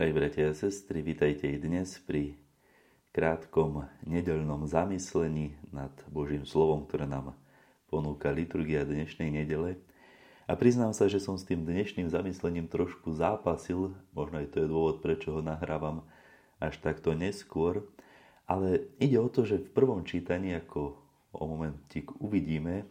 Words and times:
Drahí 0.00 0.16
bratia 0.16 0.48
a 0.48 0.56
sestry, 0.56 1.04
vítajte 1.04 1.44
i 1.44 1.60
dnes 1.60 2.00
pri 2.00 2.32
krátkom 3.12 3.84
nedeľnom 4.08 4.64
zamyslení 4.64 5.60
nad 5.76 5.92
Božím 6.08 6.48
slovom, 6.48 6.88
ktoré 6.88 7.04
nám 7.04 7.36
ponúka 7.84 8.32
liturgia 8.32 8.88
dnešnej 8.88 9.28
nedele. 9.28 9.76
A 10.48 10.56
priznám 10.56 10.96
sa, 10.96 11.04
že 11.04 11.20
som 11.20 11.36
s 11.36 11.44
tým 11.44 11.68
dnešným 11.68 12.08
zamyslením 12.08 12.64
trošku 12.64 13.12
zápasil, 13.12 13.92
možno 14.16 14.40
aj 14.40 14.56
to 14.56 14.64
je 14.64 14.72
dôvod, 14.72 15.04
prečo 15.04 15.36
ho 15.36 15.44
nahrávam 15.44 16.08
až 16.56 16.80
takto 16.80 17.12
neskôr, 17.12 17.84
ale 18.48 18.88
ide 19.04 19.20
o 19.20 19.28
to, 19.28 19.44
že 19.44 19.60
v 19.60 19.68
prvom 19.68 20.00
čítaní, 20.08 20.56
ako 20.56 20.96
o 21.36 21.44
momentík 21.44 22.08
uvidíme, 22.24 22.88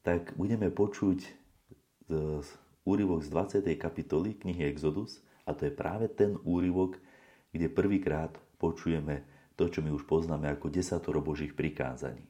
tak 0.00 0.32
budeme 0.40 0.72
počuť 0.72 1.20
z 2.40 2.48
úryvok 2.88 3.20
z 3.20 3.60
20. 3.60 3.76
kapitoly 3.76 4.40
knihy 4.40 4.64
Exodus– 4.72 5.20
a 5.50 5.58
to 5.58 5.66
je 5.66 5.74
práve 5.74 6.06
ten 6.06 6.38
úryvok, 6.46 7.02
kde 7.50 7.66
prvýkrát 7.66 8.30
počujeme 8.62 9.26
to, 9.58 9.66
čo 9.66 9.82
my 9.82 9.90
už 9.90 10.06
poznáme 10.06 10.46
ako 10.46 10.70
desatoro 10.70 11.18
Božích 11.18 11.58
prikázaní. 11.58 12.22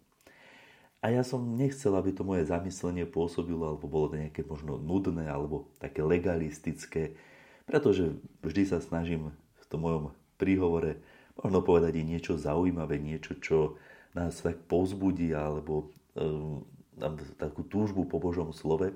A 1.00 1.12
ja 1.12 1.24
som 1.24 1.56
nechcel, 1.56 1.96
aby 1.96 2.12
to 2.12 2.24
moje 2.24 2.48
zamyslenie 2.48 3.04
pôsobilo, 3.08 3.72
alebo 3.72 3.88
bolo 3.88 4.16
nejaké 4.16 4.44
možno 4.44 4.76
nudné, 4.80 5.28
alebo 5.28 5.68
také 5.80 6.04
legalistické, 6.04 7.16
pretože 7.64 8.16
vždy 8.44 8.62
sa 8.68 8.80
snažím 8.80 9.32
v 9.60 9.64
tom 9.68 9.84
mojom 9.84 10.04
príhovore 10.36 11.00
možno 11.40 11.60
povedať 11.64 12.00
i 12.00 12.04
niečo 12.04 12.36
zaujímavé, 12.36 13.00
niečo, 13.00 13.36
čo 13.40 13.80
nás 14.12 14.44
tak 14.44 14.60
povzbudí, 14.68 15.32
alebo 15.32 15.88
um, 16.16 16.68
takú 17.40 17.64
túžbu 17.64 18.04
po 18.04 18.20
Božom 18.20 18.52
slove. 18.52 18.92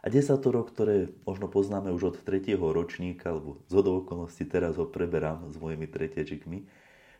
A 0.00 0.08
desatoro, 0.08 0.64
ktoré 0.64 1.12
možno 1.28 1.52
poznáme 1.52 1.92
už 1.92 2.02
od 2.12 2.16
tretieho 2.24 2.72
ročníka, 2.72 3.36
alebo 3.36 3.60
z 3.68 3.84
okolností 3.84 4.48
teraz 4.48 4.80
ho 4.80 4.88
preberám 4.88 5.52
s 5.52 5.60
mojimi 5.60 5.84
tretiečikmi, 5.84 6.64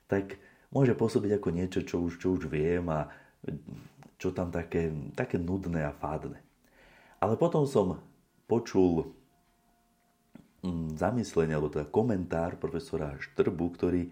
tak 0.08 0.40
môže 0.72 0.96
pôsobiť 0.96 1.36
ako 1.36 1.48
niečo, 1.52 1.80
čo 1.84 2.00
už, 2.00 2.16
čo 2.16 2.32
už 2.32 2.48
viem 2.48 2.88
a 2.88 3.12
čo 4.16 4.32
tam 4.32 4.48
také, 4.48 4.88
také 5.12 5.36
nudné 5.36 5.84
a 5.84 5.92
fádne. 5.92 6.40
Ale 7.20 7.36
potom 7.36 7.68
som 7.68 8.00
počul 8.48 9.12
mm, 10.64 10.96
zamyslenie, 10.96 11.52
alebo 11.52 11.68
teda 11.68 11.84
komentár 11.84 12.56
profesora 12.56 13.20
Štrbu, 13.20 13.66
ktorý 13.76 14.02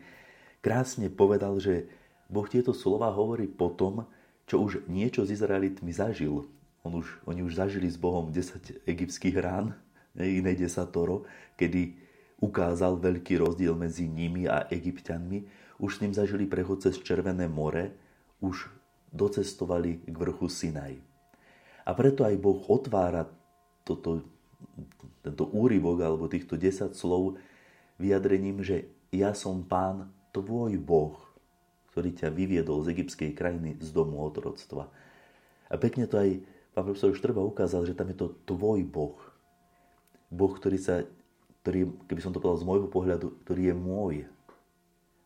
krásne 0.61 1.09
povedal, 1.09 1.57
že 1.57 1.89
Boh 2.29 2.45
tieto 2.45 2.77
slova 2.77 3.09
hovorí 3.17 3.49
po 3.49 3.73
tom, 3.73 4.05
čo 4.45 4.61
už 4.61 4.85
niečo 4.93 5.25
s 5.25 5.33
Izraelitmi 5.33 5.93
zažil 5.93 6.45
on 6.87 7.03
už, 7.03 7.07
oni 7.27 7.43
už 7.43 7.59
zažili 7.59 7.91
s 7.91 7.99
Bohom 7.99 8.31
10 8.31 8.87
egyptských 8.87 9.37
rán, 9.39 9.75
iné 10.19 10.55
desatoro, 10.59 11.29
kedy 11.55 11.95
ukázal 12.39 12.99
veľký 12.99 13.39
rozdiel 13.39 13.75
medzi 13.75 14.07
nimi 14.07 14.47
a 14.47 14.67
egyptianmi. 14.71 15.47
Už 15.79 15.99
s 15.99 16.01
ním 16.03 16.15
zažili 16.15 16.47
prechod 16.47 16.83
cez 16.83 16.99
Červené 16.99 17.47
more, 17.47 17.95
už 18.43 18.71
docestovali 19.15 20.07
k 20.07 20.15
vrchu 20.15 20.47
Sinaj. 20.51 20.99
A 21.87 21.91
preto 21.95 22.27
aj 22.27 22.35
Boh 22.39 22.61
otvára 22.69 23.27
toto, 23.83 24.27
tento 25.23 25.49
úryvok 25.51 25.99
alebo 26.03 26.29
týchto 26.29 26.59
10 26.59 26.93
slov 26.93 27.41
vyjadrením, 27.97 28.61
že 28.61 28.91
ja 29.11 29.33
som 29.33 29.65
pán 29.65 30.13
tvoj 30.35 30.77
Boh, 30.77 31.17
ktorý 31.95 32.13
ťa 32.15 32.29
vyviedol 32.31 32.85
z 32.85 32.95
egyptskej 32.95 33.31
krajiny 33.33 33.81
z 33.81 33.89
domu 33.91 34.21
otroctva. 34.23 34.93
A 35.73 35.75
pekne 35.81 36.05
to 36.07 36.21
aj 36.21 36.39
pán 36.79 36.87
profesor 36.95 37.11
Štrba 37.11 37.43
ukázal, 37.43 37.91
že 37.91 37.99
tam 37.99 38.07
je 38.15 38.23
to 38.23 38.39
tvoj 38.47 38.87
Boh. 38.87 39.19
Boh, 40.31 40.55
ktorý 40.55 40.79
sa, 40.79 41.03
ktorý, 41.67 41.91
keby 42.07 42.23
som 42.23 42.31
to 42.31 42.39
povedal 42.39 42.63
z 42.63 42.69
môjho 42.71 42.87
pohľadu, 42.87 43.35
ktorý 43.43 43.75
je 43.75 43.75
môj. 43.75 44.15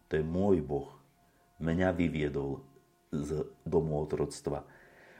To 0.08 0.16
je 0.16 0.24
môj 0.24 0.64
Boh. 0.64 0.88
Mňa 1.60 1.92
vyviedol 1.92 2.64
z 3.12 3.44
domu 3.68 4.00
otroctva. 4.00 4.64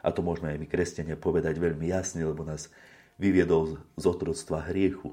A 0.01 0.09
to 0.09 0.25
môžeme 0.25 0.49
aj 0.49 0.57
my, 0.57 0.67
kresťania, 0.73 1.21
povedať 1.21 1.61
veľmi 1.61 1.93
jasne, 1.93 2.25
lebo 2.25 2.49
nás 2.49 2.73
vyviedol 3.21 3.85
z 4.01 4.05
otroctva 4.09 4.73
hriechu. 4.73 5.13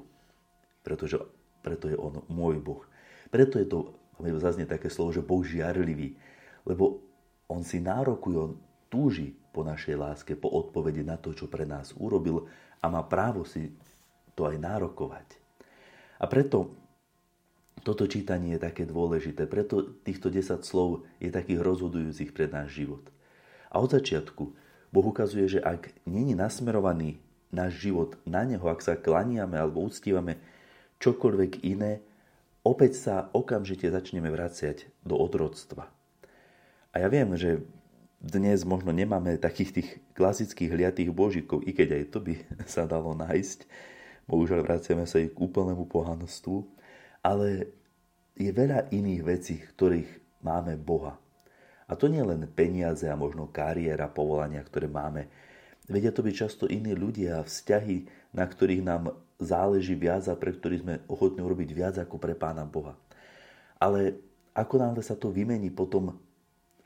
Pretože, 0.80 1.20
preto 1.60 1.92
je 1.92 2.00
on 2.00 2.24
môj 2.32 2.64
Boh. 2.64 2.80
Preto 3.28 3.60
je 3.60 3.68
to, 3.68 3.92
zaznie 4.40 4.64
také 4.64 4.88
slovo, 4.88 5.12
že 5.12 5.20
Boh 5.20 5.44
žiarlivý. 5.44 6.16
Lebo 6.64 7.04
on 7.44 7.60
si 7.60 7.76
nárokuje, 7.76 8.36
on 8.40 8.56
túži 8.90 9.38
po 9.54 9.62
našej 9.62 9.96
láske, 9.96 10.34
po 10.34 10.50
odpovedi 10.50 11.06
na 11.06 11.16
to, 11.16 11.32
čo 11.32 11.46
pre 11.46 11.64
nás 11.64 11.94
urobil 11.96 12.50
a 12.82 12.86
má 12.90 13.06
právo 13.06 13.46
si 13.46 13.70
to 14.34 14.50
aj 14.50 14.58
nárokovať. 14.58 15.38
A 16.20 16.28
preto 16.28 16.74
toto 17.80 18.04
čítanie 18.04 18.60
je 18.60 18.64
také 18.66 18.84
dôležité, 18.84 19.48
preto 19.48 19.96
týchto 20.04 20.28
10 20.28 20.60
slov 20.60 21.08
je 21.16 21.32
takých 21.32 21.64
rozhodujúcich 21.64 22.36
pre 22.36 22.44
náš 22.44 22.76
život. 22.76 23.08
A 23.72 23.80
od 23.80 23.88
začiatku 23.96 24.52
Boh 24.92 25.06
ukazuje, 25.06 25.48
že 25.48 25.60
ak 25.64 25.94
není 26.04 26.36
nasmerovaný 26.36 27.22
náš 27.48 27.80
život 27.80 28.20
na 28.28 28.44
Neho, 28.44 28.66
ak 28.68 28.84
sa 28.84 29.00
klaniame 29.00 29.56
alebo 29.56 29.86
uctívame 29.86 30.36
čokoľvek 31.00 31.64
iné, 31.64 32.04
opäť 32.66 33.00
sa 33.00 33.14
okamžite 33.32 33.88
začneme 33.88 34.28
vraciať 34.28 34.90
do 35.00 35.16
otroctva. 35.16 35.88
A 36.90 36.96
ja 37.00 37.08
viem, 37.08 37.32
že 37.38 37.64
dnes 38.20 38.68
možno 38.68 38.92
nemáme 38.92 39.40
takých 39.40 39.70
tých 39.80 39.88
klasických 40.12 40.68
hliatých 40.68 41.10
božíkov, 41.10 41.64
i 41.64 41.72
keď 41.72 41.96
aj 41.96 42.04
to 42.12 42.18
by 42.20 42.34
sa 42.68 42.84
dalo 42.84 43.16
nájsť. 43.16 43.64
Bohužiaľ 44.28 44.60
vraciame 44.62 45.08
sa 45.08 45.18
aj 45.18 45.32
k 45.32 45.38
úplnému 45.40 45.88
pohanstvu. 45.88 46.68
Ale 47.24 47.72
je 48.36 48.48
veľa 48.52 48.92
iných 48.92 49.22
vecí, 49.24 49.56
ktorých 49.58 50.40
máme 50.44 50.76
Boha. 50.76 51.16
A 51.90 51.98
to 51.98 52.06
nie 52.06 52.22
len 52.22 52.46
peniaze 52.46 53.02
a 53.10 53.18
možno 53.18 53.50
kariéra, 53.50 54.06
povolania, 54.06 54.62
ktoré 54.62 54.86
máme. 54.86 55.26
Vedia 55.90 56.14
to 56.14 56.22
byť 56.22 56.34
často 56.36 56.64
iní 56.70 56.94
ľudia 56.94 57.42
a 57.42 57.46
vzťahy, 57.48 58.30
na 58.30 58.46
ktorých 58.46 58.86
nám 58.86 59.10
záleží 59.42 59.98
viac 59.98 60.30
a 60.30 60.38
pre 60.38 60.54
ktorých 60.54 60.82
sme 60.86 60.94
ochotní 61.10 61.42
urobiť 61.42 61.70
viac 61.74 61.94
ako 61.98 62.16
pre 62.22 62.38
Pána 62.38 62.62
Boha. 62.62 62.94
Ale 63.82 64.22
ako 64.54 64.74
nám 64.78 64.94
sa 65.02 65.18
to 65.18 65.34
vymení 65.34 65.74
potom 65.74 66.14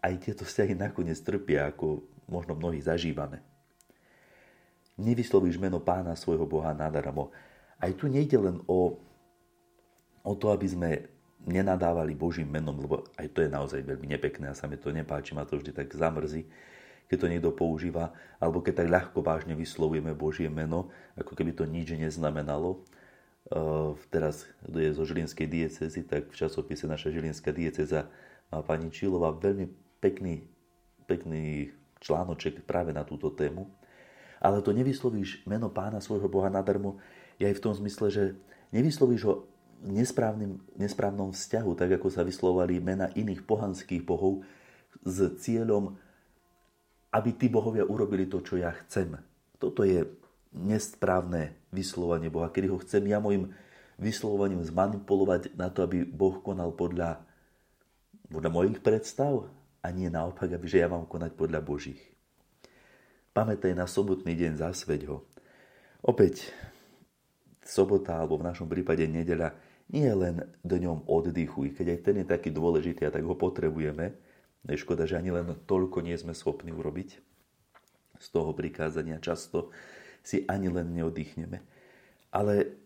aj 0.04 0.14
tieto 0.20 0.44
vzťahy 0.44 0.76
nakoniec 0.76 1.16
trpia, 1.24 1.72
ako 1.72 2.04
možno 2.28 2.52
mnohí 2.52 2.76
zažívame. 2.84 3.40
Nevyslovíš 5.00 5.56
meno 5.56 5.80
pána 5.80 6.12
svojho 6.12 6.44
Boha 6.44 6.76
nadarmo. 6.76 7.32
Aj 7.80 7.90
tu 7.96 8.06
nejde 8.06 8.36
len 8.36 8.60
o, 8.68 9.00
o 10.22 10.32
to, 10.36 10.52
aby 10.52 10.68
sme 10.68 10.90
nenadávali 11.44 12.12
Božím 12.16 12.52
menom, 12.52 12.76
lebo 12.76 13.04
aj 13.16 13.32
to 13.32 13.44
je 13.44 13.50
naozaj 13.52 13.80
veľmi 13.84 14.06
nepekné 14.12 14.52
a 14.52 14.56
sa 14.56 14.68
mi 14.68 14.80
to 14.80 14.92
nepáči, 14.92 15.36
ma 15.36 15.44
to 15.44 15.60
vždy 15.60 15.72
tak 15.76 15.92
zamrzí, 15.92 16.48
keď 17.08 17.16
to 17.20 17.28
niekto 17.28 17.50
používa, 17.52 18.16
alebo 18.40 18.64
keď 18.64 18.84
tak 18.84 18.88
ľahko 18.88 19.18
vážne 19.20 19.52
vyslovujeme 19.52 20.16
Božie 20.16 20.48
meno, 20.48 20.88
ako 21.20 21.36
keby 21.36 21.52
to 21.52 21.68
nič 21.68 21.92
neznamenalo. 21.92 22.80
Uh, 23.44 23.92
teraz, 24.08 24.48
kto 24.64 24.78
je 24.80 24.96
zo 24.96 25.04
Žilinskej 25.04 25.44
diecezy, 25.44 26.00
tak 26.00 26.32
v 26.32 26.38
časopise 26.38 26.88
naša 26.88 27.12
Žilinská 27.12 27.52
dieceza 27.52 28.08
má 28.48 28.64
pani 28.64 28.88
Čílová 28.88 29.36
veľmi 29.36 29.83
pekný, 30.04 30.44
pekný 31.08 31.72
článoček 32.04 32.60
práve 32.68 32.92
na 32.92 33.08
túto 33.08 33.32
tému. 33.32 33.72
Ale 34.44 34.60
to 34.60 34.76
nevyslovíš 34.76 35.48
meno 35.48 35.72
pána 35.72 36.04
svojho 36.04 36.28
Boha 36.28 36.52
nadarmo, 36.52 37.00
je 37.40 37.48
aj 37.48 37.56
v 37.56 37.64
tom 37.64 37.72
zmysle, 37.72 38.06
že 38.12 38.24
nevyslovíš 38.76 39.22
ho 39.24 39.34
nesprávnym, 39.80 40.60
nesprávnom 40.76 41.32
vzťahu, 41.32 41.72
tak 41.72 41.96
ako 41.96 42.12
sa 42.12 42.20
vyslovali 42.20 42.76
mena 42.84 43.08
iných 43.16 43.48
pohanských 43.48 44.04
bohov 44.04 44.44
s 45.00 45.40
cieľom, 45.40 45.96
aby 47.16 47.30
tí 47.32 47.48
bohovia 47.48 47.88
urobili 47.88 48.28
to, 48.28 48.44
čo 48.44 48.60
ja 48.60 48.76
chcem. 48.84 49.16
Toto 49.56 49.82
je 49.86 50.04
nesprávne 50.54 51.56
vyslovanie 51.72 52.28
Boha, 52.28 52.52
kedy 52.52 52.70
ho 52.70 52.78
chcem 52.84 53.02
ja 53.08 53.18
môjim 53.18 53.50
vyslovovaním 53.98 54.62
zmanipulovať 54.62 55.54
na 55.54 55.70
to, 55.70 55.86
aby 55.86 56.02
Boh 56.02 56.38
konal 56.42 56.74
podľa, 56.74 57.22
podľa 58.30 58.50
mojich 58.50 58.78
predstav, 58.82 59.46
a 59.84 59.92
nie 59.92 60.08
naopak, 60.08 60.48
aby 60.48 60.64
že 60.64 60.80
ja 60.80 60.88
mám 60.88 61.04
konať 61.04 61.36
podľa 61.36 61.60
Božích. 61.60 62.00
Pamätaj 63.36 63.76
na 63.76 63.84
sobotný 63.84 64.32
deň, 64.32 64.56
zasveď 64.56 65.12
ho. 65.12 65.28
Opäť, 66.00 66.48
sobota, 67.60 68.16
alebo 68.16 68.40
v 68.40 68.48
našom 68.48 68.64
prípade 68.64 69.04
nedeľa, 69.04 69.52
nie 69.92 70.08
je 70.08 70.16
len 70.16 70.36
dňom 70.64 71.04
oddychu, 71.04 71.68
i 71.68 71.70
keď 71.76 71.86
aj 71.92 72.00
ten 72.00 72.16
je 72.24 72.26
taký 72.26 72.48
dôležitý 72.48 73.04
a 73.04 73.12
tak 73.12 73.26
ho 73.28 73.36
potrebujeme. 73.36 74.16
Je 74.64 74.80
škoda, 74.80 75.04
že 75.04 75.20
ani 75.20 75.28
len 75.28 75.52
toľko 75.68 76.00
nie 76.00 76.16
sme 76.16 76.32
schopní 76.32 76.72
urobiť. 76.72 77.20
Z 78.16 78.26
toho 78.32 78.56
prikázania 78.56 79.20
často 79.20 79.68
si 80.24 80.48
ani 80.48 80.72
len 80.72 80.96
neoddychneme. 80.96 81.60
Ale 82.32 82.80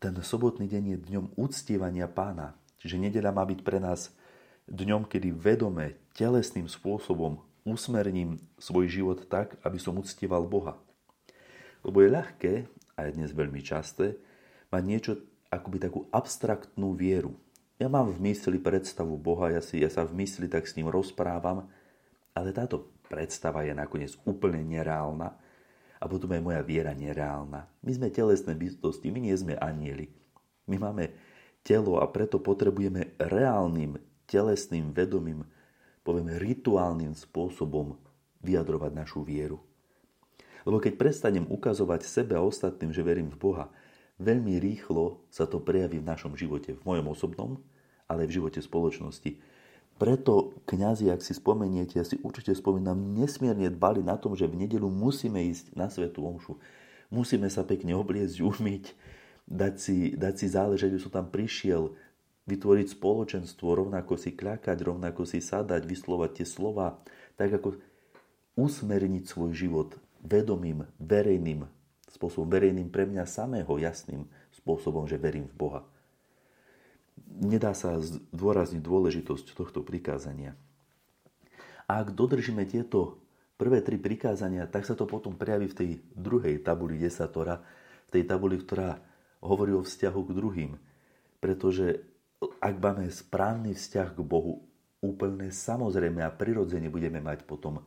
ten 0.00 0.16
sobotný 0.16 0.64
deň 0.64 0.84
je 0.88 0.98
dňom 1.12 1.26
uctievania 1.36 2.08
pána. 2.08 2.56
Čiže 2.80 2.96
nedeľa 2.96 3.36
má 3.36 3.44
byť 3.44 3.60
pre 3.60 3.76
nás 3.76 4.16
dňom, 4.70 5.04
kedy 5.04 5.36
vedome, 5.36 6.07
telesným 6.18 6.66
spôsobom 6.66 7.38
usmerním 7.62 8.42
svoj 8.58 8.90
život 8.90 9.30
tak, 9.30 9.54
aby 9.62 9.78
som 9.78 9.94
uctieval 9.94 10.42
Boha. 10.50 10.74
Lebo 11.86 12.02
je 12.02 12.10
ľahké, 12.10 12.52
a 12.98 13.06
je 13.06 13.14
dnes 13.14 13.30
veľmi 13.30 13.62
časté, 13.62 14.18
mať 14.74 14.82
niečo 14.82 15.12
akoby 15.54 15.78
takú 15.78 16.10
abstraktnú 16.10 16.98
vieru. 16.98 17.38
Ja 17.78 17.86
mám 17.86 18.10
v 18.10 18.18
mysli 18.26 18.58
predstavu 18.58 19.14
Boha, 19.14 19.54
ja, 19.54 19.62
si, 19.62 19.78
ja 19.78 19.86
sa 19.86 20.02
v 20.02 20.18
mysli 20.18 20.50
tak 20.50 20.66
s 20.66 20.74
ním 20.74 20.90
rozprávam, 20.90 21.70
ale 22.34 22.50
táto 22.50 22.90
predstava 23.06 23.62
je 23.62 23.70
nakoniec 23.70 24.18
úplne 24.26 24.58
nereálna 24.66 25.38
a 25.98 26.04
potom 26.10 26.34
je 26.34 26.42
moja 26.42 26.62
viera 26.66 26.90
nereálna. 26.90 27.70
My 27.86 27.90
sme 27.94 28.10
telesné 28.10 28.58
bytosti, 28.58 29.14
my 29.14 29.22
nie 29.22 29.34
sme 29.38 29.54
anieli. 29.54 30.10
My 30.66 30.82
máme 30.82 31.14
telo 31.62 32.02
a 32.02 32.06
preto 32.10 32.42
potrebujeme 32.42 33.14
reálnym, 33.22 34.02
telesným, 34.26 34.90
vedomým, 34.90 35.46
povieme 36.08 36.40
rituálnym 36.40 37.12
spôsobom 37.12 38.00
vyjadrovať 38.40 38.96
našu 38.96 39.20
vieru. 39.20 39.60
Lebo 40.64 40.80
keď 40.80 40.96
prestanem 40.96 41.44
ukazovať 41.44 42.08
sebe 42.08 42.32
a 42.32 42.44
ostatným, 42.44 42.96
že 42.96 43.04
verím 43.04 43.28
v 43.28 43.36
Boha, 43.36 43.68
veľmi 44.16 44.56
rýchlo 44.56 45.20
sa 45.28 45.44
to 45.44 45.60
prejaví 45.60 46.00
v 46.00 46.08
našom 46.08 46.32
živote, 46.32 46.80
v 46.80 46.82
mojom 46.88 47.12
osobnom, 47.12 47.50
ale 48.08 48.24
aj 48.24 48.28
v 48.32 48.36
živote 48.40 48.60
spoločnosti. 48.64 49.36
Preto 50.00 50.56
kňazi, 50.64 51.12
ak 51.12 51.20
si 51.20 51.36
spomeniete, 51.36 52.00
ja 52.00 52.06
si 52.08 52.16
určite 52.24 52.56
spomínam, 52.56 52.96
nesmierne 53.18 53.68
dbali 53.68 54.00
na 54.00 54.16
tom, 54.16 54.32
že 54.32 54.48
v 54.48 54.64
nedelu 54.64 54.88
musíme 54.88 55.44
ísť 55.44 55.76
na 55.76 55.92
Svetu 55.92 56.24
Omšu. 56.24 56.56
Musíme 57.12 57.52
sa 57.52 57.68
pekne 57.68 57.98
obliecť, 57.98 58.40
umyť, 58.40 58.84
dať 59.44 59.74
si, 59.76 59.96
dať 60.14 60.34
si 60.40 60.46
záležať, 60.48 60.96
že 60.96 61.02
som 61.04 61.12
tam 61.12 61.26
prišiel, 61.28 61.92
vytvoriť 62.48 62.96
spoločenstvo, 62.96 63.76
rovnako 63.76 64.16
si 64.16 64.32
kľakať, 64.32 64.76
rovnako 64.80 65.28
si 65.28 65.44
sadať, 65.44 65.84
vyslovať 65.84 66.40
tie 66.40 66.46
slova, 66.48 67.04
tak 67.36 67.52
ako 67.60 67.76
usmerniť 68.56 69.24
svoj 69.28 69.52
život 69.52 70.00
vedomým, 70.24 70.88
verejným 70.98 71.68
spôsobom, 72.08 72.48
verejným 72.48 72.88
pre 72.88 73.04
mňa 73.04 73.28
samého 73.28 73.70
jasným 73.78 74.24
spôsobom, 74.50 75.06
že 75.06 75.20
verím 75.20 75.46
v 75.52 75.56
Boha. 75.60 75.80
Nedá 77.38 77.76
sa 77.76 78.00
zdôrazniť 78.00 78.82
dôležitosť 78.82 79.54
tohto 79.54 79.84
prikázania. 79.84 80.56
A 81.86 82.02
ak 82.02 82.16
dodržíme 82.16 82.66
tieto 82.66 83.20
prvé 83.60 83.84
tri 83.84 84.00
prikázania, 84.00 84.66
tak 84.66 84.88
sa 84.88 84.98
to 84.98 85.04
potom 85.04 85.38
prejaví 85.38 85.70
v 85.70 85.78
tej 85.78 85.90
druhej 86.16 86.64
tabuli 86.64 86.98
desatora, 86.98 87.60
v 88.08 88.10
tej 88.10 88.22
tabuli, 88.24 88.56
ktorá 88.58 88.98
hovorí 89.44 89.76
o 89.76 89.86
vzťahu 89.86 90.20
k 90.24 90.34
druhým. 90.34 90.72
Pretože 91.38 92.02
ak 92.38 92.74
máme 92.78 93.10
správny 93.10 93.74
vzťah 93.74 94.14
k 94.14 94.20
Bohu, 94.22 94.62
úplne 95.02 95.50
samozrejme 95.50 96.22
a 96.22 96.30
prirodzene 96.30 96.90
budeme 96.90 97.18
mať 97.22 97.46
potom 97.46 97.82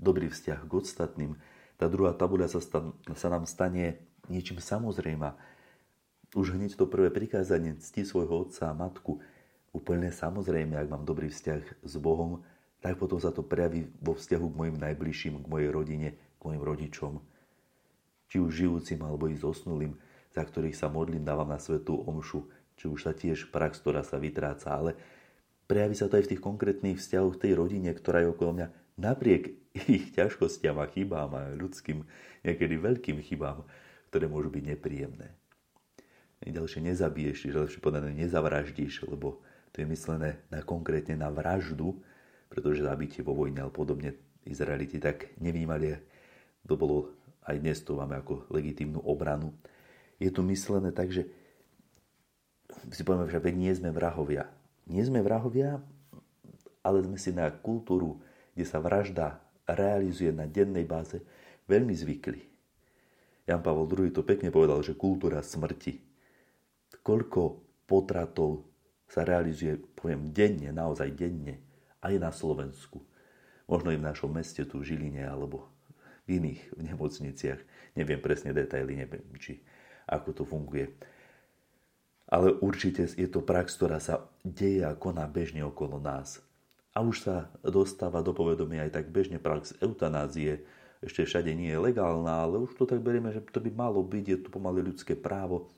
dobrý 0.00 0.32
vzťah 0.32 0.60
k 0.64 0.72
ostatným. 0.72 1.32
Tá 1.76 1.88
druhá 1.88 2.12
tabuľa 2.12 2.52
sa, 2.52 2.60
stan- 2.60 2.96
sa 3.16 3.28
nám 3.32 3.48
stane 3.48 4.00
niečím 4.28 4.60
samozrejma. 4.60 5.36
Už 6.36 6.56
hneď 6.56 6.76
to 6.76 6.88
prvé 6.88 7.10
prikázanie 7.10 7.76
cti 7.80 8.04
svojho 8.04 8.48
otca 8.48 8.70
a 8.70 8.76
matku. 8.76 9.20
Úplne 9.72 10.12
samozrejme, 10.12 10.76
ak 10.76 10.88
mám 10.92 11.04
dobrý 11.08 11.32
vzťah 11.32 11.84
s 11.84 11.94
Bohom, 11.96 12.44
tak 12.80 12.96
potom 12.96 13.20
sa 13.20 13.32
to 13.32 13.44
prejaví 13.44 13.92
vo 14.00 14.16
vzťahu 14.16 14.46
k 14.48 14.58
mojim 14.58 14.76
najbližším, 14.80 15.44
k 15.44 15.50
mojej 15.50 15.68
rodine, 15.68 16.08
k 16.16 16.42
mojim 16.44 16.62
rodičom. 16.64 17.12
Či 18.30 18.36
už 18.40 18.52
žijúcim 18.64 19.00
alebo 19.04 19.28
i 19.28 19.36
zosnulým, 19.36 19.98
za 20.30 20.46
ktorých 20.46 20.78
sa 20.78 20.88
modlím, 20.88 21.26
dávam 21.26 21.50
na 21.50 21.58
svetú 21.58 21.98
omšu, 22.06 22.46
či 22.80 22.88
už 22.88 23.04
sa 23.04 23.12
tiež 23.12 23.52
prax, 23.52 23.84
ktorá 23.84 24.00
sa 24.00 24.16
vytráca, 24.16 24.72
ale 24.72 24.96
prejaví 25.68 25.92
sa 25.92 26.08
to 26.08 26.16
aj 26.16 26.24
v 26.24 26.30
tých 26.32 26.42
konkrétnych 26.42 26.96
vzťahoch 26.96 27.36
tej 27.36 27.52
rodine, 27.52 27.92
ktorá 27.92 28.24
je 28.24 28.32
okolo 28.32 28.56
mňa 28.56 28.66
napriek 28.96 29.52
ich 30.00 30.16
ťažkostiam 30.16 30.80
a 30.80 30.88
chybám 30.88 31.30
a 31.36 31.52
ľudským, 31.52 32.08
niekedy 32.40 32.80
veľkým 32.80 33.20
chybám, 33.20 33.68
ktoré 34.08 34.32
môžu 34.32 34.48
byť 34.48 34.64
nepríjemné. 34.64 35.28
Ďalšie 36.40 36.80
nezabiješ, 36.88 37.36
čiže 37.44 37.60
lepšie 37.68 37.84
povedané 37.84 38.16
nezavraždíš, 38.16 39.04
lebo 39.12 39.44
to 39.76 39.84
je 39.84 39.86
myslené 39.92 40.40
na 40.48 40.64
konkrétne 40.64 41.12
na 41.20 41.28
vraždu, 41.28 42.00
pretože 42.48 42.80
zabitie 42.80 43.20
vo 43.20 43.36
vojne 43.36 43.60
ale 43.60 43.68
podobne 43.68 44.16
Izraeliti 44.48 44.96
tak 44.96 45.36
nevnímali. 45.36 46.00
To 46.64 46.80
bolo 46.80 47.12
aj 47.44 47.60
dnes 47.60 47.84
to 47.84 47.92
máme 47.92 48.16
ako 48.16 48.48
legitímnu 48.48 49.04
obranu. 49.04 49.52
Je 50.16 50.32
to 50.32 50.40
myslené 50.48 50.96
tak, 50.96 51.12
že 51.12 51.28
si 52.90 53.02
povieme, 53.02 53.30
že 53.30 53.42
nie 53.52 53.72
sme 53.74 53.90
vrahovia. 53.90 54.46
Nie 54.90 55.06
sme 55.06 55.22
vrahovia, 55.22 55.78
ale 56.82 57.04
sme 57.04 57.18
si 57.20 57.30
na 57.30 57.50
kultúru 57.50 58.18
kde 58.54 58.68
sa 58.68 58.76
vražda 58.82 59.40
realizuje 59.64 60.28
na 60.34 60.44
dennej 60.44 60.84
báze, 60.84 61.22
veľmi 61.70 61.94
zvykli. 61.94 62.44
Jan 63.46 63.64
Pavel 63.64 63.88
II 63.88 64.12
to 64.12 64.20
pekne 64.20 64.52
povedal, 64.52 64.84
že 64.84 64.98
kultúra 64.98 65.40
smrti. 65.40 65.96
Koľko 67.00 67.62
potratov 67.88 68.68
sa 69.08 69.24
realizuje, 69.24 69.80
poviem, 69.96 70.28
denne, 70.30 70.76
naozaj 70.76 71.08
denne, 71.16 71.62
aj 72.04 72.14
na 72.20 72.30
Slovensku. 72.30 73.00
Možno 73.64 73.94
i 73.94 73.98
v 73.98 74.06
našom 74.06 74.28
meste, 74.28 74.66
tu 74.66 74.82
v 74.82 74.92
Žiline, 74.92 75.24
alebo 75.24 75.70
v 76.26 76.42
iných 76.42 76.76
v 76.76 76.80
nemocniciach. 76.90 77.60
Neviem 77.96 78.20
presne 78.20 78.52
detaily, 78.52 78.98
neviem, 78.98 79.24
či 79.38 79.62
ako 80.04 80.36
to 80.36 80.44
funguje. 80.44 80.90
Ale 82.30 82.54
určite 82.62 83.10
je 83.10 83.26
to 83.26 83.42
prax, 83.42 83.74
ktorá 83.74 83.98
sa 83.98 84.30
deje 84.46 84.86
a 84.86 84.94
koná 84.94 85.26
bežne 85.26 85.66
okolo 85.66 85.98
nás. 85.98 86.38
A 86.94 87.02
už 87.02 87.26
sa 87.26 87.50
dostáva 87.62 88.22
do 88.22 88.30
povedomia 88.30 88.86
aj 88.86 89.02
tak 89.02 89.06
bežne 89.10 89.42
prax 89.42 89.74
eutanázie. 89.82 90.62
Ešte 91.02 91.26
všade 91.26 91.50
nie 91.54 91.74
je 91.74 91.82
legálna, 91.82 92.46
ale 92.46 92.62
už 92.62 92.78
to 92.78 92.86
tak 92.86 93.02
berieme, 93.02 93.34
že 93.34 93.42
to 93.50 93.58
by 93.58 93.70
malo 93.74 93.98
byť, 94.02 94.24
je 94.26 94.38
to 94.46 94.48
pomaly 94.50 94.82
ľudské 94.82 95.18
právo. 95.18 95.74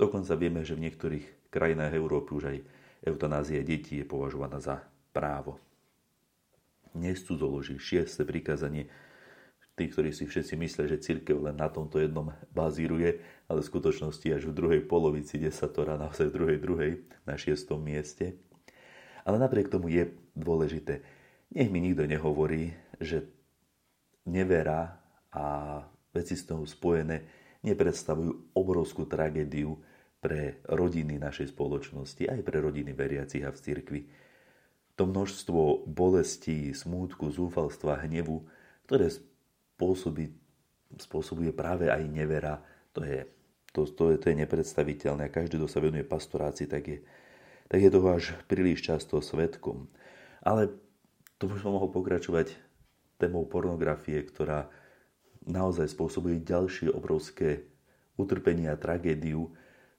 Dokonca 0.00 0.32
vieme, 0.40 0.64
že 0.64 0.72
v 0.72 0.88
niektorých 0.88 1.52
krajinách 1.52 1.92
Európy 1.92 2.30
už 2.32 2.44
aj 2.48 2.58
eutanázia 3.04 3.60
detí 3.60 4.00
je 4.00 4.06
považovaná 4.08 4.56
za 4.56 4.80
právo. 5.12 5.60
Nescudzoloží, 6.96 7.76
šieste 7.76 8.24
prikázanie. 8.24 8.88
Tí, 9.80 9.88
ktorí 9.88 10.12
si 10.12 10.28
všetci 10.28 10.60
myslia, 10.60 10.92
že 10.92 11.00
církev 11.00 11.40
len 11.40 11.56
na 11.56 11.72
tomto 11.72 11.96
jednom 11.96 12.36
bazíruje, 12.52 13.16
ale 13.48 13.64
v 13.64 13.70
skutočnosti 13.72 14.28
až 14.28 14.52
v 14.52 14.52
druhej 14.52 14.84
polovici 14.84 15.40
desatora, 15.40 15.96
naozaj 15.96 16.28
v 16.28 16.36
druhej, 16.36 16.58
druhej, 16.60 16.92
na 17.24 17.40
šiestom 17.40 17.80
mieste. 17.80 18.36
Ale 19.24 19.40
napriek 19.40 19.72
tomu 19.72 19.88
je 19.88 20.12
dôležité. 20.36 21.00
Nech 21.56 21.72
mi 21.72 21.80
nikto 21.80 22.04
nehovorí, 22.04 22.76
že 23.00 23.24
nevera 24.28 25.00
a 25.32 25.80
veci 26.12 26.36
s 26.36 26.44
toho 26.44 26.68
spojené 26.68 27.24
nepredstavujú 27.64 28.52
obrovskú 28.52 29.08
tragédiu 29.08 29.80
pre 30.20 30.60
rodiny 30.68 31.16
našej 31.16 31.56
spoločnosti, 31.56 32.28
aj 32.28 32.44
pre 32.44 32.60
rodiny 32.60 32.92
veriacich 32.92 33.48
a 33.48 33.48
v 33.48 33.56
cirkvi. 33.64 34.00
To 35.00 35.08
množstvo 35.08 35.88
bolestí, 35.88 36.76
smútku, 36.76 37.32
zúfalstva, 37.32 38.04
hnevu, 38.04 38.44
ktoré 38.84 39.08
spôsobí, 39.80 40.28
spôsobuje 41.00 41.56
práve 41.56 41.88
aj 41.88 42.04
nevera, 42.04 42.60
to 42.92 43.00
je, 43.00 43.24
to, 43.72 43.88
to 43.88 44.20
to 44.20 44.26
je 44.28 44.36
nepredstaviteľné. 44.44 45.24
A 45.24 45.32
každý, 45.32 45.56
kto 45.56 45.72
sa 45.72 45.80
venuje 45.80 46.04
pastorácii, 46.04 46.68
tak 46.68 46.84
je, 46.84 46.98
tak 47.64 47.80
je 47.80 47.88
toho 47.88 48.12
až 48.12 48.36
príliš 48.44 48.84
často 48.84 49.24
svetkom. 49.24 49.88
Ale 50.44 50.68
to 51.40 51.48
by 51.48 51.56
som 51.56 51.72
mohol 51.72 51.88
pokračovať 51.88 52.52
témou 53.16 53.48
pornografie, 53.48 54.20
ktorá 54.20 54.68
naozaj 55.48 55.88
spôsobuje 55.96 56.44
ďalšie 56.44 56.92
obrovské 56.92 57.64
utrpenie 58.20 58.68
a 58.68 58.76
tragédiu, 58.76 59.48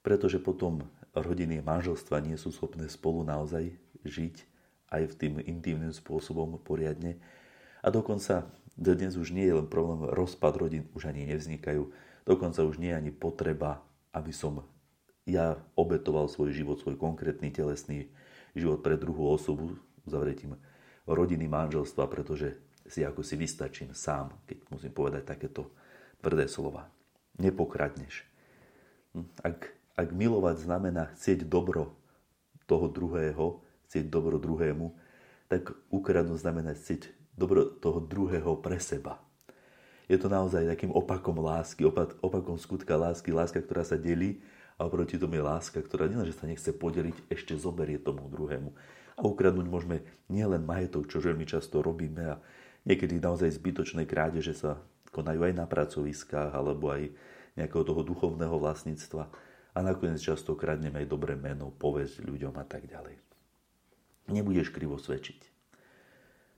pretože 0.05 0.37
potom 0.37 0.85
rodiny 1.17 1.57
a 1.57 1.65
manželstva 1.65 2.21
nie 2.21 2.37
sú 2.37 2.53
schopné 2.53 2.85
spolu 2.85 3.25
naozaj 3.25 3.73
žiť 4.05 4.45
aj 4.93 5.01
v 5.09 5.13
tým 5.17 5.33
intimným 5.41 5.89
spôsobom 5.89 6.61
poriadne. 6.61 7.17
A 7.81 7.89
dokonca 7.89 8.45
dnes 8.77 9.13
už 9.19 9.35
nie 9.35 9.45
je 9.47 9.57
len 9.57 9.67
problém 9.67 10.07
rozpad 10.07 10.53
rodín, 10.57 10.87
už 10.95 11.11
ani 11.11 11.27
nevznikajú. 11.27 11.91
Dokonca 12.23 12.63
už 12.63 12.79
nie 12.79 12.93
je 12.93 12.99
ani 12.99 13.11
potreba, 13.11 13.83
aby 14.15 14.31
som 14.31 14.63
ja 15.27 15.59
obetoval 15.77 16.27
svoj 16.27 16.53
život, 16.55 16.81
svoj 16.81 16.97
konkrétny 16.97 17.53
telesný 17.53 18.09
život 18.57 18.81
pre 18.81 18.97
druhú 18.97 19.31
osobu, 19.31 19.77
uzavretím 20.03 20.57
rodiny, 21.05 21.45
manželstva, 21.45 22.09
pretože 22.09 22.57
si 22.89 23.05
ako 23.05 23.21
si 23.21 23.37
vystačím 23.37 23.93
sám, 23.93 24.33
keď 24.49 24.57
musím 24.73 24.91
povedať 24.91 25.23
takéto 25.23 25.69
tvrdé 26.19 26.49
slova. 26.49 26.89
Nepokradneš. 27.37 28.25
Hm, 29.15 29.27
ak, 29.45 29.59
ak 29.95 30.09
milovať 30.11 30.65
znamená 30.65 31.11
chcieť 31.15 31.45
dobro 31.47 31.95
toho 32.65 32.87
druhého, 32.89 33.61
chcieť 33.87 34.07
dobro 34.07 34.39
druhému, 34.41 34.95
tak 35.51 35.75
ukradnúť 35.91 36.39
znamená 36.39 36.71
chcieť 36.75 37.11
dobro 37.41 37.65
toho 37.65 37.97
druhého 37.97 38.61
pre 38.61 38.77
seba. 38.77 39.17
Je 40.05 40.19
to 40.21 40.29
naozaj 40.29 40.69
takým 40.69 40.93
opakom 40.93 41.41
lásky, 41.41 41.87
opakom 42.21 42.61
skutka 42.61 42.93
lásky, 42.93 43.33
láska, 43.33 43.57
ktorá 43.63 43.81
sa 43.81 43.97
delí 43.97 44.45
a 44.77 44.85
oproti 44.85 45.17
tomu 45.17 45.39
je 45.39 45.43
láska, 45.43 45.81
ktorá 45.81 46.05
nielenže 46.05 46.37
sa 46.37 46.45
nechce 46.45 46.69
podeliť, 46.69 47.33
ešte 47.33 47.57
zoberie 47.57 47.97
tomu 47.97 48.29
druhému. 48.29 48.69
A 49.17 49.21
ukradnúť 49.25 49.67
môžeme 49.71 50.05
nielen 50.29 50.67
majetok, 50.67 51.09
čo 51.09 51.23
veľmi 51.23 51.47
často 51.49 51.81
robíme 51.81 52.37
a 52.37 52.41
niekedy 52.85 53.17
naozaj 53.17 53.55
zbytočné 53.57 54.05
krádeže 54.05 54.53
sa 54.53 54.77
konajú 55.15 55.47
aj 55.47 55.53
na 55.57 55.65
pracoviskách 55.65 56.51
alebo 56.53 56.91
aj 56.93 57.09
nejakého 57.55 57.83
toho 57.83 58.01
duchovného 58.03 58.55
vlastníctva. 58.55 59.27
a 59.71 59.79
nakoniec 59.79 60.19
často 60.19 60.59
kradneme 60.59 60.99
aj 60.99 61.07
dobré 61.07 61.39
meno, 61.39 61.71
povesť 61.71 62.27
ľuďom 62.27 62.51
a 62.59 62.65
tak 62.67 62.91
ďalej. 62.91 63.15
Nebudeš 64.27 64.67
krivo 64.75 64.99
svedčiť. 64.99 65.50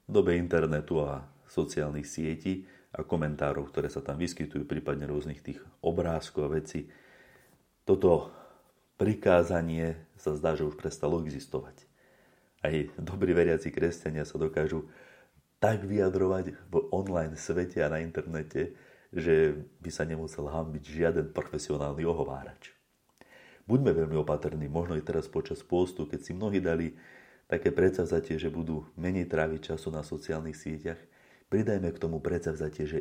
V 0.08 0.12
dobe 0.12 0.36
internetu 0.36 1.00
a 1.00 1.24
sociálnych 1.48 2.08
sietí 2.08 2.68
a 2.94 3.02
komentárov, 3.02 3.72
ktoré 3.72 3.88
sa 3.90 4.04
tam 4.04 4.20
vyskytujú, 4.20 4.68
prípadne 4.68 5.08
rôznych 5.10 5.42
tých 5.42 5.60
obrázkov 5.82 6.52
a 6.52 6.54
veci, 6.60 6.86
toto 7.84 8.32
prikázanie 9.00 9.98
sa 10.16 10.38
zdá, 10.38 10.56
že 10.56 10.68
už 10.68 10.80
prestalo 10.80 11.20
existovať. 11.24 11.88
Aj 12.64 12.74
dobrí 12.96 13.36
veriaci 13.36 13.74
kresťania 13.74 14.24
sa 14.24 14.40
dokážu 14.40 14.88
tak 15.60 15.84
vyjadrovať 15.84 16.56
v 16.72 16.76
online 16.92 17.36
svete 17.40 17.84
a 17.84 17.92
na 17.92 18.04
internete, 18.04 18.76
že 19.12 19.56
by 19.80 19.90
sa 19.92 20.04
nemusel 20.04 20.48
hambiť 20.48 20.84
žiaden 20.84 21.28
profesionálny 21.32 22.04
ohovárač. 22.04 22.76
Buďme 23.64 23.96
veľmi 23.96 24.20
opatrní, 24.20 24.68
možno 24.68 25.00
i 25.00 25.04
teraz 25.04 25.32
počas 25.32 25.64
pôstu, 25.64 26.04
keď 26.04 26.20
si 26.20 26.32
mnohí 26.36 26.60
dali 26.60 27.00
také 27.54 27.70
predsavzatie, 27.70 28.42
že 28.42 28.50
budú 28.50 28.90
menej 28.98 29.30
tráviť 29.30 29.78
času 29.78 29.94
na 29.94 30.02
sociálnych 30.02 30.58
sieťach, 30.58 30.98
pridajme 31.54 31.94
k 31.94 32.02
tomu 32.02 32.18
predsavzatie, 32.18 32.90
že 32.90 33.00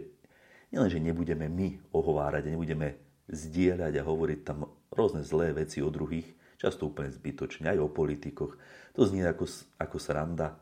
nielenže 0.69 1.01
nebudeme 1.01 1.49
my 1.49 1.81
ohovárať, 1.89 2.53
nebudeme 2.53 3.01
zdieľať 3.33 3.97
a 3.97 4.05
hovoriť 4.05 4.41
tam 4.45 4.69
rôzne 4.93 5.25
zlé 5.25 5.57
veci 5.57 5.81
o 5.81 5.89
druhých, 5.89 6.29
často 6.61 6.93
úplne 6.93 7.09
zbytočne, 7.09 7.73
aj 7.73 7.81
o 7.81 7.89
politikoch. 7.89 8.61
To 8.93 9.09
znie 9.09 9.25
ako, 9.25 9.49
ako 9.81 9.97
sranda. 9.97 10.61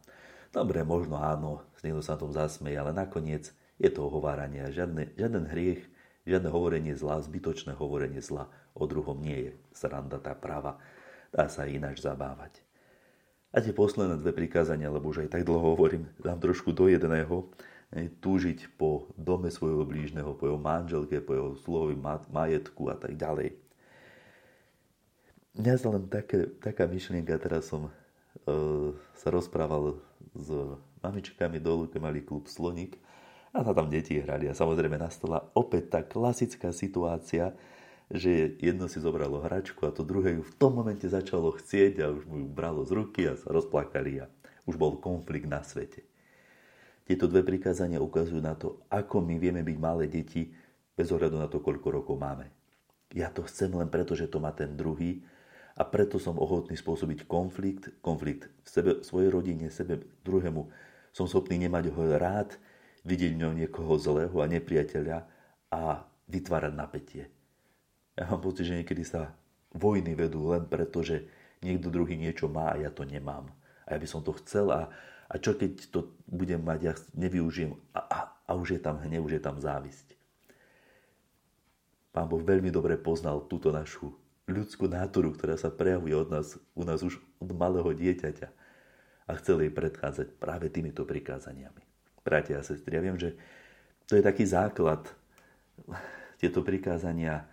Dobre, 0.54 0.86
možno 0.86 1.18
áno, 1.18 1.66
niekto 1.82 1.98
sa 1.98 2.14
na 2.14 2.22
tom 2.22 2.30
zasmeje, 2.30 2.78
ale 2.78 2.94
nakoniec 2.94 3.50
je 3.82 3.90
to 3.90 4.06
ohováranie. 4.06 4.70
Žiadne, 4.70 5.18
žiaden 5.18 5.50
hriech, 5.50 5.82
žiadne 6.30 6.46
hovorenie 6.46 6.94
zla, 6.94 7.18
zbytočné 7.26 7.74
hovorenie 7.74 8.22
zla 8.22 8.46
o 8.78 8.86
druhom 8.86 9.18
nie 9.18 9.50
je 9.50 9.52
sranda 9.74 10.22
tá 10.22 10.38
práva. 10.38 10.78
Dá 11.34 11.50
sa 11.50 11.66
ináč 11.66 12.06
zabávať. 12.06 12.69
A 13.50 13.58
tie 13.58 13.74
posledné 13.74 14.22
dve 14.22 14.30
prikázania, 14.30 14.94
lebo 14.94 15.10
už 15.10 15.26
aj 15.26 15.34
tak 15.34 15.42
dlho 15.42 15.74
hovorím, 15.74 16.06
dám 16.22 16.38
trošku 16.38 16.70
do 16.70 16.86
jedného, 16.86 17.50
túžiť 18.22 18.78
po 18.78 19.10
dome 19.18 19.50
svojho 19.50 19.82
blížneho, 19.82 20.38
po 20.38 20.46
jeho 20.46 20.60
manželke, 20.60 21.18
po 21.18 21.34
jeho 21.34 21.50
slovi, 21.58 21.98
majetku 22.30 22.86
a 22.86 22.94
tak 22.94 23.18
ďalej. 23.18 23.58
Mňa 25.58 25.74
sa 25.74 25.90
len 25.90 26.06
také, 26.06 26.46
taká 26.62 26.86
myšlienka, 26.86 27.34
teraz 27.42 27.66
som 27.66 27.90
uh, 27.90 28.94
sa 29.18 29.28
rozprával 29.34 29.98
s 30.38 30.48
mamičkami 31.02 31.58
dolu, 31.58 31.90
keď 31.90 31.98
mali 31.98 32.22
klub 32.22 32.46
Slonik 32.46 32.94
a 33.50 33.66
sa 33.66 33.74
tam 33.74 33.90
deti 33.90 34.22
hrali 34.22 34.46
a 34.46 34.54
samozrejme 34.54 34.94
nastala 34.94 35.42
opäť 35.58 35.90
tá 35.90 36.00
klasická 36.06 36.70
situácia, 36.70 37.50
že 38.10 38.58
jedno 38.58 38.90
si 38.90 38.98
zobralo 38.98 39.38
hračku 39.46 39.86
a 39.86 39.94
to 39.94 40.02
druhé 40.02 40.34
ju 40.34 40.42
v 40.42 40.56
tom 40.58 40.74
momente 40.74 41.06
začalo 41.06 41.54
chcieť 41.54 42.02
a 42.02 42.10
už 42.10 42.26
mu 42.26 42.42
ju 42.42 42.46
bralo 42.50 42.82
z 42.82 42.90
ruky 42.98 43.30
a 43.30 43.38
sa 43.38 43.54
rozplakali 43.54 44.22
a 44.22 44.26
už 44.66 44.74
bol 44.74 44.98
konflikt 44.98 45.46
na 45.46 45.62
svete. 45.62 46.02
Tieto 47.06 47.30
dve 47.30 47.46
prikázania 47.46 48.02
ukazujú 48.02 48.42
na 48.42 48.58
to, 48.58 48.82
ako 48.90 49.22
my 49.22 49.38
vieme 49.38 49.62
byť 49.62 49.78
malé 49.78 50.10
deti 50.10 50.50
bez 50.98 51.10
ohľadu 51.10 51.38
na 51.38 51.46
to, 51.46 51.62
koľko 51.62 52.02
rokov 52.02 52.18
máme. 52.18 52.50
Ja 53.14 53.30
to 53.30 53.46
chcem 53.46 53.70
len 53.74 53.90
preto, 53.90 54.14
že 54.14 54.30
to 54.30 54.42
má 54.42 54.54
ten 54.54 54.74
druhý 54.74 55.22
a 55.74 55.82
preto 55.86 56.18
som 56.18 56.38
ochotný 56.38 56.78
spôsobiť 56.78 57.26
konflikt, 57.30 57.94
konflikt 58.02 58.50
v 58.62 58.68
sebe, 58.68 58.90
v 58.98 59.06
svojej 59.06 59.30
rodine, 59.30 59.66
sebe, 59.70 60.02
druhému. 60.26 60.70
Som 61.10 61.26
schopný 61.26 61.58
nemať 61.58 61.90
ho 61.90 62.02
rád, 62.14 62.58
vidieť 63.02 63.34
v 63.34 63.40
ňom 63.42 63.54
niekoho 63.58 63.98
zlého 63.98 64.36
a 64.38 64.46
nepriateľa 64.50 65.18
a 65.74 66.06
vytvárať 66.30 66.72
napätie. 66.74 67.24
Ja 68.18 68.26
mám 68.26 68.42
pocit, 68.42 68.66
že 68.66 68.78
niekedy 68.82 69.06
sa 69.06 69.34
vojny 69.74 70.18
vedú 70.18 70.50
len 70.50 70.66
preto, 70.66 71.02
že 71.04 71.30
niekto 71.62 71.92
druhý 71.92 72.18
niečo 72.18 72.50
má 72.50 72.74
a 72.74 72.80
ja 72.80 72.90
to 72.90 73.06
nemám. 73.06 73.46
A 73.86 73.94
ja 73.94 73.98
by 73.98 74.08
som 74.08 74.20
to 74.24 74.34
chcel 74.42 74.70
a, 74.74 74.90
a 75.30 75.34
čo 75.38 75.54
keď 75.54 75.90
to 75.94 76.10
budem 76.26 76.62
mať, 76.62 76.78
ja 76.82 76.92
nevyužijem 77.14 77.74
a, 77.94 78.00
a, 78.02 78.18
a 78.46 78.50
už 78.58 78.78
je 78.78 78.80
tam 78.82 78.98
hnev, 79.02 79.22
už 79.22 79.38
je 79.38 79.42
tam 79.42 79.56
závisť. 79.62 80.18
Pán 82.10 82.26
Boh 82.26 82.42
veľmi 82.42 82.74
dobre 82.74 82.98
poznal 82.98 83.46
túto 83.46 83.70
našu 83.70 84.10
ľudskú 84.50 84.90
náturu, 84.90 85.30
ktorá 85.30 85.54
sa 85.54 85.70
prejavuje 85.70 86.10
od 86.10 86.26
nás, 86.26 86.58
u 86.74 86.82
nás 86.82 87.06
už 87.06 87.22
od 87.38 87.54
malého 87.54 87.94
dieťaťa 87.94 88.48
a 89.30 89.32
chcel 89.38 89.62
jej 89.62 89.70
predchádzať 89.70 90.34
práve 90.42 90.66
týmito 90.74 91.06
prikázaniami. 91.06 91.86
Bratia 92.26 92.58
a 92.58 92.66
sestry, 92.66 92.98
ja 92.98 93.02
viem, 93.06 93.14
že 93.14 93.38
to 94.10 94.18
je 94.18 94.26
taký 94.26 94.42
základ, 94.42 95.06
tieto 96.40 96.64
prikázania, 96.64 97.46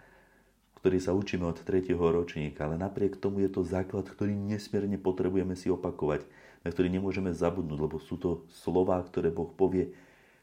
ktorý 0.87 1.03
sa 1.03 1.11
učíme 1.11 1.43
od 1.43 1.59
3. 1.67 1.99
ročníka, 1.99 2.63
ale 2.63 2.79
napriek 2.79 3.19
tomu 3.19 3.43
je 3.43 3.51
to 3.51 3.67
základ, 3.67 4.07
ktorý 4.07 4.31
nesmierne 4.31 4.95
potrebujeme 4.95 5.51
si 5.51 5.67
opakovať, 5.67 6.23
na 6.63 6.71
ktorý 6.71 6.87
nemôžeme 6.87 7.35
zabudnúť, 7.35 7.75
lebo 7.75 7.99
sú 7.99 8.15
to 8.15 8.47
slová, 8.55 9.03
ktoré 9.03 9.27
Boh 9.27 9.51
povie, 9.51 9.91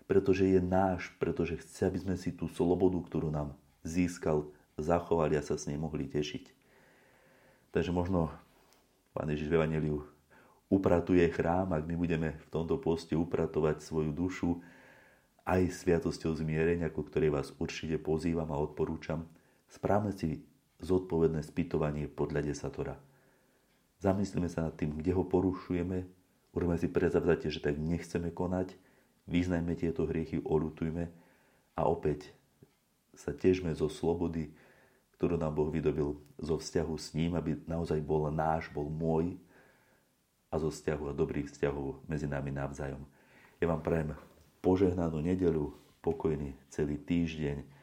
pretože 0.04 0.44
je 0.44 0.60
náš, 0.60 1.08
pretože 1.16 1.56
chce, 1.64 1.88
aby 1.88 1.96
sme 1.96 2.20
si 2.20 2.28
tú 2.28 2.52
slobodu, 2.52 3.00
ktorú 3.08 3.32
nám 3.32 3.56
získal, 3.88 4.44
zachovali 4.76 5.32
a 5.32 5.40
sa 5.40 5.56
s 5.56 5.64
nej 5.64 5.80
mohli 5.80 6.12
tešiť. 6.12 6.52
Takže 7.72 7.88
možno 7.88 8.28
Pán 9.16 9.32
Ježiš 9.32 9.48
v 9.48 9.64
Evangeliu 9.64 10.04
upratuje 10.68 11.24
chrám, 11.32 11.72
ak 11.72 11.88
my 11.88 11.96
budeme 11.96 12.36
v 12.36 12.46
tomto 12.52 12.76
poste 12.76 13.16
upratovať 13.16 13.80
svoju 13.80 14.12
dušu 14.12 14.60
aj 15.48 15.72
sviatosťou 15.72 16.36
zmierenia, 16.36 16.92
ku 16.92 17.00
ktorej 17.00 17.32
vás 17.32 17.56
určite 17.56 17.96
pozývam 17.96 18.52
a 18.52 18.60
odporúčam, 18.60 19.24
Správme 19.74 20.14
si 20.14 20.38
zodpovedné 20.78 21.42
spýtovanie 21.42 22.06
podľa 22.06 22.46
desatora. 22.46 22.94
Zamyslíme 23.98 24.46
sa 24.46 24.70
nad 24.70 24.78
tým, 24.78 24.94
kde 24.94 25.10
ho 25.10 25.26
porušujeme, 25.26 26.06
urobíme 26.54 26.78
si 26.78 26.86
prezavzatie, 26.86 27.50
že 27.50 27.58
tak 27.58 27.74
nechceme 27.74 28.30
konať, 28.30 28.78
vyznajme 29.26 29.74
tieto 29.74 30.06
hriechy, 30.06 30.38
olutujme 30.46 31.10
a 31.74 31.90
opäť 31.90 32.30
sa 33.18 33.34
težme 33.34 33.74
zo 33.74 33.90
slobody, 33.90 34.54
ktorú 35.18 35.34
nám 35.34 35.58
Boh 35.58 35.70
vydobil 35.74 36.22
zo 36.38 36.54
vzťahu 36.54 36.94
s 36.94 37.10
ním, 37.18 37.34
aby 37.34 37.58
naozaj 37.66 37.98
bol 37.98 38.30
náš, 38.30 38.70
bol 38.70 38.86
môj 38.86 39.34
a 40.54 40.58
zo 40.62 40.70
vzťahu 40.70 41.10
a 41.10 41.18
dobrých 41.18 41.50
vzťahov 41.50 41.98
medzi 42.06 42.30
nami 42.30 42.54
navzájom. 42.54 43.02
Ja 43.58 43.66
vám 43.66 43.82
prajem 43.82 44.14
požehnanú 44.62 45.18
nedelu, 45.18 45.74
pokojný 45.98 46.54
celý 46.70 46.94
týždeň, 47.00 47.73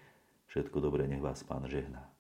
Všetko 0.52 0.84
dobré, 0.84 1.08
nech 1.08 1.24
vás 1.24 1.48
Pán 1.48 1.64
žehná. 1.64 2.11